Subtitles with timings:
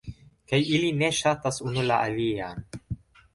[0.53, 2.67] kaj ili ne ŝatas unu la alian